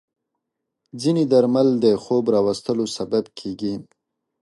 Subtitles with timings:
[1.01, 3.73] ځینې درمل د خوب راوستلو سبب کېږي.